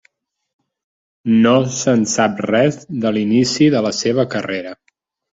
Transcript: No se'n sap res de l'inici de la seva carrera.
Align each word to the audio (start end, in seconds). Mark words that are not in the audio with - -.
No 1.41 1.51
se'n 1.75 2.05
sap 2.13 2.41
res 2.45 2.79
de 3.03 3.11
l'inici 3.17 3.67
de 3.75 3.83
la 3.89 3.93
seva 3.99 4.25
carrera. 4.33 4.73